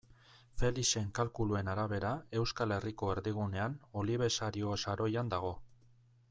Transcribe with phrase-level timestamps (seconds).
[0.59, 5.55] Felixen kalkuluen arabera, Euskal Herriko erdigunean Olibesario saroian dago.